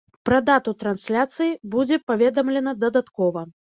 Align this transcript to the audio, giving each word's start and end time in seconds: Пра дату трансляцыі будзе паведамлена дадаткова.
Пра 0.29 0.39
дату 0.47 0.73
трансляцыі 0.85 1.53
будзе 1.77 2.03
паведамлена 2.11 2.79
дадаткова. 2.83 3.51